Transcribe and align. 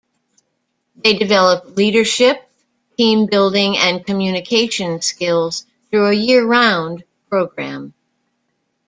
They 0.95 1.13
develop 1.13 1.77
leadership, 1.77 2.49
team-building 2.97 3.77
and 3.77 4.03
communications 4.03 5.05
skills 5.05 5.67
through 5.91 6.07
a 6.07 6.13
year-round 6.15 7.03
program. 7.29 7.93